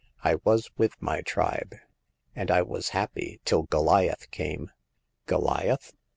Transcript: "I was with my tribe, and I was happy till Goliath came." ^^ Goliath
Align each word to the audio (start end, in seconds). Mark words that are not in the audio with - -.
"I 0.23 0.37
was 0.43 0.71
with 0.79 0.99
my 0.99 1.21
tribe, 1.21 1.75
and 2.35 2.49
I 2.49 2.63
was 2.63 2.89
happy 2.89 3.39
till 3.45 3.61
Goliath 3.67 4.31
came." 4.31 4.71
^^ 5.25 5.25
Goliath 5.27 5.93